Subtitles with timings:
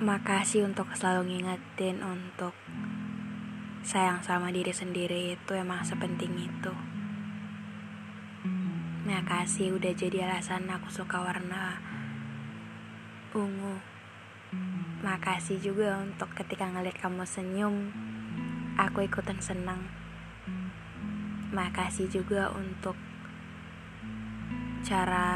[0.00, 2.56] Makasih untuk selalu ngingetin untuk
[3.84, 6.72] sayang sama diri sendiri itu emang sepenting itu.
[9.04, 11.76] Makasih udah jadi alasan aku suka warna
[13.36, 13.76] ungu.
[15.04, 17.92] Makasih juga untuk ketika ngeliat kamu senyum,
[18.80, 19.84] aku ikutan senang.
[21.52, 22.96] Makasih juga untuk
[24.80, 25.28] cara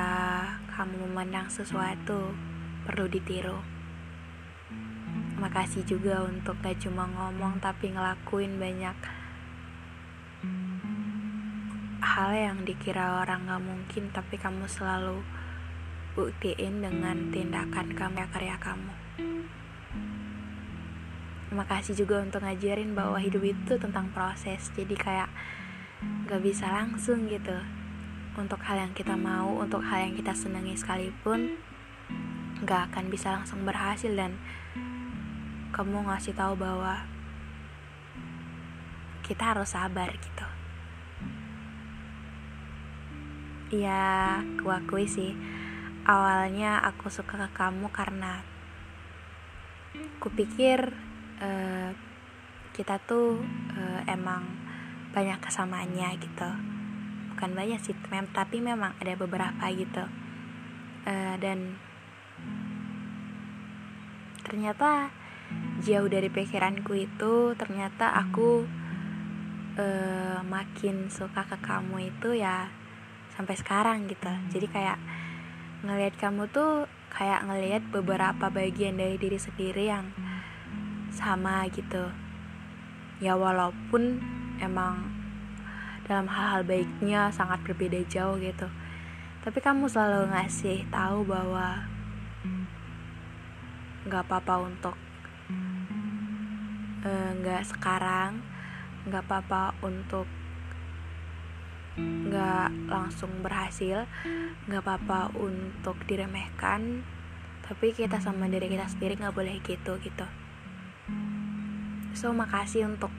[0.73, 2.33] kamu memandang sesuatu
[2.89, 3.74] perlu ditiru.
[5.45, 8.97] Makasih juga untuk gak cuma ngomong tapi ngelakuin banyak
[12.01, 15.21] hal yang dikira orang gak mungkin tapi kamu selalu
[16.17, 18.95] buktiin dengan tindakan kamu karya kamu.
[21.53, 25.31] Makasih juga untuk ngajarin bahwa hidup itu tentang proses jadi kayak
[26.25, 27.61] gak bisa langsung gitu
[28.41, 31.61] untuk hal yang kita mau, untuk hal yang kita senangi sekalipun
[32.65, 34.41] gak akan bisa langsung berhasil dan
[35.75, 37.03] kamu ngasih tahu bahwa
[39.27, 40.47] kita harus sabar gitu.
[43.75, 45.35] Ya aku akui sih.
[46.07, 48.47] Awalnya aku suka ke kamu karena
[50.23, 50.95] kupikir
[51.43, 51.91] uh,
[52.71, 53.43] kita tuh
[53.75, 54.47] uh, emang
[55.11, 56.51] banyak kesamaannya gitu.
[57.35, 60.07] Bukan banyak sih mem tapi memang ada beberapa gitu.
[61.03, 61.75] Uh, dan
[64.47, 65.11] ternyata
[65.85, 68.65] jauh dari pikiranku itu ternyata aku
[69.77, 72.73] uh, makin suka ke kamu itu ya
[73.35, 74.31] sampai sekarang gitu.
[74.55, 74.99] Jadi kayak
[75.85, 80.09] ngelihat kamu tuh kayak ngelihat beberapa bagian dari diri sendiri yang
[81.13, 82.11] sama gitu.
[83.21, 84.19] Ya walaupun
[84.59, 85.13] emang
[86.05, 88.69] dalam hal-hal baiknya sangat berbeda jauh gitu.
[89.45, 91.85] Tapi kamu selalu ngasih tahu bahwa
[94.05, 94.97] nggak apa-apa untuk
[97.41, 98.41] nggak uh, sekarang
[99.05, 100.25] nggak apa-apa untuk
[102.01, 104.09] nggak langsung berhasil
[104.67, 107.07] nggak apa-apa untuk diremehkan
[107.63, 110.27] tapi kita sama diri kita sendiri nggak boleh gitu gitu.
[112.13, 113.13] So makasih untuk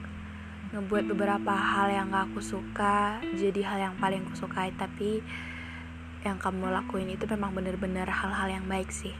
[0.74, 5.22] ngebuat beberapa hal yang gak aku suka jadi hal yang paling aku sukai tapi
[6.26, 9.14] yang kamu lakuin itu memang bener-bener hal-hal yang baik sih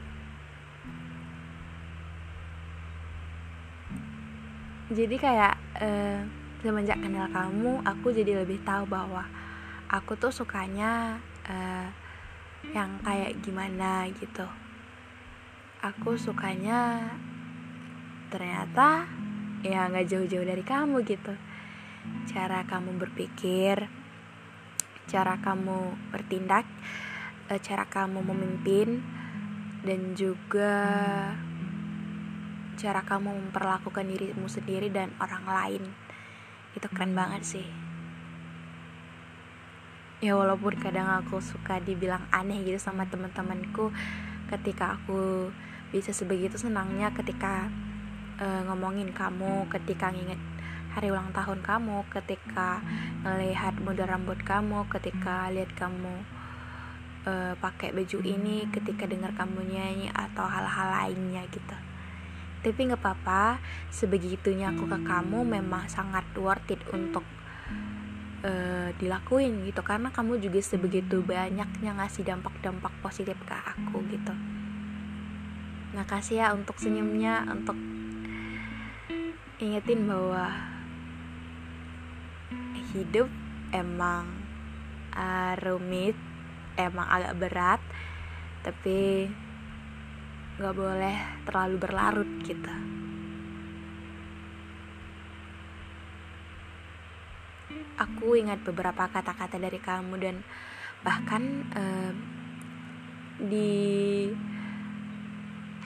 [4.87, 6.19] jadi kayak uh,
[6.63, 9.27] semenjak kenal kamu aku jadi lebih tahu bahwa
[9.91, 11.87] aku tuh sukanya uh,
[12.75, 14.47] yang kayak gimana gitu.
[15.83, 17.13] Aku sukanya
[18.27, 19.07] ternyata
[19.63, 21.35] ya nggak jauh-jauh dari kamu gitu.
[22.27, 23.87] Cara kamu berpikir
[25.07, 26.67] cara kamu bertindak
[27.47, 28.99] eh, cara kamu memimpin
[29.87, 30.75] dan juga
[32.77, 35.83] cara kamu memperlakukan dirimu sendiri dan orang lain.
[36.77, 37.67] Itu keren banget sih.
[40.21, 43.93] Ya walaupun kadang aku suka dibilang aneh gitu sama teman-temanku
[44.49, 45.49] ketika aku
[45.93, 47.69] bisa sebegitu senangnya ketika
[48.41, 50.41] uh, ngomongin kamu ketika nginget
[50.97, 52.81] hari ulang tahun kamu ketika
[53.21, 56.25] melihat model rambut kamu ketika lihat kamu
[57.29, 61.86] uh, pakai baju ini ketika dengar kamu nyanyi atau hal-hal lainnya gitu
[62.61, 63.61] tapi nggak apa-apa.
[63.93, 67.23] Sebegitunya aku ke kamu memang sangat worth it untuk
[68.45, 69.81] uh, dilakuin gitu.
[69.85, 74.33] Karena kamu juga sebegitu banyaknya ngasih dampak-dampak positif ke aku gitu.
[75.93, 77.77] Makasih ya untuk senyumnya untuk
[79.57, 80.53] ingetin bahwa
[82.93, 83.29] hidup
[83.73, 84.29] emang
[85.17, 86.13] uh, rumit
[86.77, 87.81] emang agak berat.
[88.61, 89.29] Tapi
[90.57, 92.73] nggak boleh terlalu berlarut gitu.
[97.97, 100.35] Aku ingat beberapa kata-kata dari kamu dan
[101.05, 102.13] bahkan uh,
[103.37, 104.25] di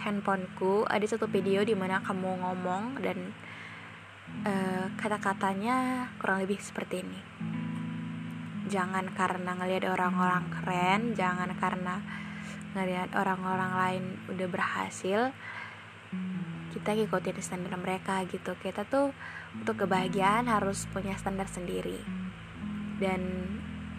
[0.02, 3.36] handphoneku ada satu video di mana kamu ngomong dan
[4.48, 7.20] uh, kata-katanya kurang lebih seperti ini.
[8.72, 12.00] Jangan karena ngelihat orang-orang keren jangan karena
[12.72, 15.20] ngelihat orang-orang lain udah berhasil
[16.72, 18.56] kita ngikutin standar mereka gitu.
[18.60, 19.12] Kita tuh
[19.56, 22.00] untuk kebahagiaan harus punya standar sendiri.
[23.00, 23.22] Dan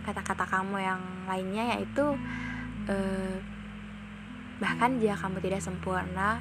[0.03, 2.17] kata-kata kamu yang lainnya yaitu
[2.89, 3.37] uh,
[4.59, 6.41] bahkan jika kamu tidak sempurna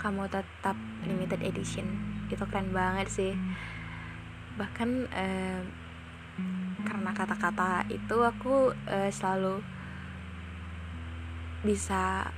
[0.00, 0.76] kamu tetap
[1.06, 1.86] limited edition.
[2.32, 3.32] Itu keren banget sih.
[4.58, 5.62] Bahkan uh,
[6.80, 9.60] karena kata-kata itu aku uh, selalu
[11.60, 12.28] bisa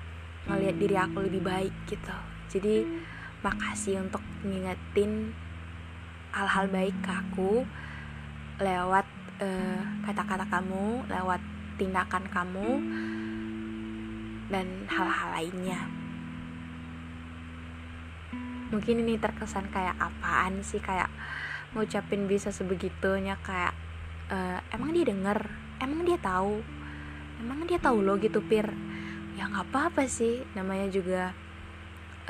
[0.51, 2.17] ngelihat diri aku lebih baik gitu.
[2.51, 2.83] Jadi
[3.43, 5.35] makasih untuk ngingetin
[6.35, 7.53] hal-hal baik ke aku
[8.63, 9.07] lewat
[9.43, 11.43] eh, kata-kata kamu lewat
[11.79, 12.69] tindakan kamu
[14.51, 15.81] dan hal-hal lainnya.
[18.73, 20.81] Mungkin ini terkesan kayak apaan sih?
[20.81, 21.13] Kayak
[21.77, 23.77] ngucapin bisa sebegitunya kayak
[24.33, 25.45] uh, emang dia denger?
[25.77, 26.65] Emang dia tahu?
[27.41, 28.73] Emang dia tahu lo gitu pir
[29.43, 30.47] ya nggak apa-apa sih.
[30.55, 31.35] Namanya juga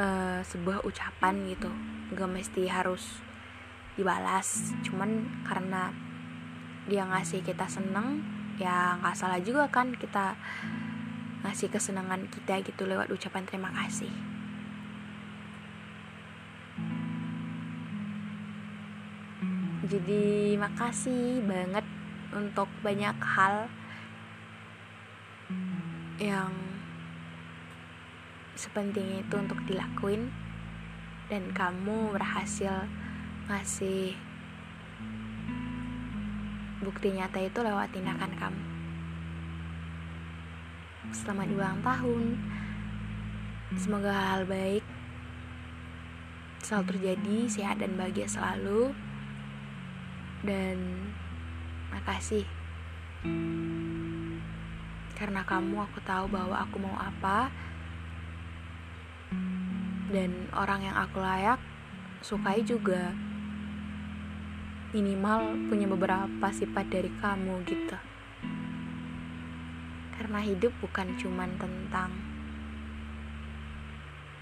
[0.01, 1.69] uh, sebuah ucapan gitu.
[2.17, 3.21] Nggak mesti harus
[4.01, 4.73] dibalas.
[4.81, 5.93] Cuman karena
[6.89, 8.25] dia ngasih kita seneng
[8.57, 10.33] ya nggak salah juga kan kita
[11.45, 14.09] ngasih kesenangan kita gitu lewat ucapan terima kasih.
[19.85, 21.85] Jadi makasih banget
[22.33, 23.69] untuk banyak hal
[26.17, 26.72] yang
[28.57, 30.33] sepenting itu untuk dilakuin.
[31.31, 32.85] Dan kamu berhasil
[33.49, 34.13] ngasih
[36.83, 38.65] bukti nyata itu lewat tindakan kamu.
[41.13, 42.25] Selamat ulang tahun
[43.73, 44.85] semoga hal baik
[46.63, 48.95] selalu terjadi sehat dan bahagia selalu.
[50.43, 50.79] Dan
[51.93, 52.47] makasih.
[55.15, 57.53] Karena kamu aku tahu bahwa aku mau apa
[60.13, 61.59] dan orang yang aku layak
[62.23, 63.17] sukai juga.
[64.93, 67.97] Minimal punya beberapa sifat dari kamu gitu.
[70.13, 72.13] Karena hidup bukan cuman tentang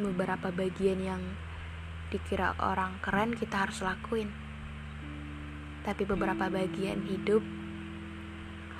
[0.01, 1.23] beberapa bagian yang
[2.11, 4.35] dikira orang keren kita harus lakuin.
[5.87, 7.41] Tapi beberapa bagian hidup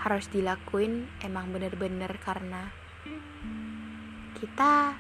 [0.01, 2.73] harus dilakuin emang bener-bener karena
[4.41, 4.97] kita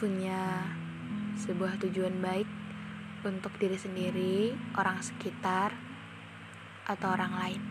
[0.00, 0.64] punya
[1.36, 2.48] sebuah tujuan baik
[3.20, 5.76] untuk diri sendiri, orang sekitar,
[6.88, 7.62] atau orang lain.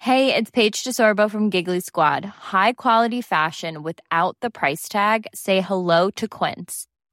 [0.00, 2.24] Hey, it's Paige DeSorbo from Giggly Squad.
[2.24, 5.28] High quality fashion without the price tag.
[5.34, 6.88] Say hello to Quince.